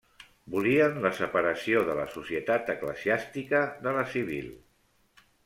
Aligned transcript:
Volien 0.53 0.95
la 1.03 1.11
separació 1.17 1.83
de 1.89 1.97
la 1.99 2.07
societat 2.13 2.73
eclesiàstica 2.75 3.61
de 3.87 3.95
la 4.01 4.09
civil. 4.17 4.51